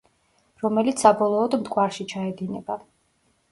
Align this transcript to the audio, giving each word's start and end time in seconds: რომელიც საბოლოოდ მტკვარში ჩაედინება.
რომელიც 0.63 1.03
საბოლოოდ 1.05 1.59
მტკვარში 1.61 2.09
ჩაედინება. 2.17 2.81